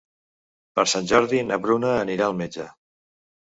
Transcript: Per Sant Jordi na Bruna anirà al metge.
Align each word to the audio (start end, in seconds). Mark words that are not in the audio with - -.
Per 0.79 0.85
Sant 0.93 1.09
Jordi 1.11 1.43
na 1.51 1.61
Bruna 1.67 1.93
anirà 1.99 2.29
al 2.33 2.37
metge. 2.43 2.69